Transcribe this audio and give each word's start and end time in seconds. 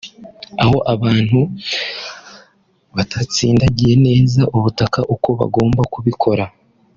aho 0.63 0.77
abantu 0.93 1.39
batatsindagiye 2.95 3.93
neza 4.07 4.41
ubutaka 4.55 4.99
uko 5.13 5.29
bagombaga 5.39 5.89
kubikora 5.95 6.45